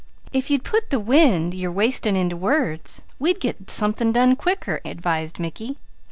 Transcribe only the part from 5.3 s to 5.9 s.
Mickey.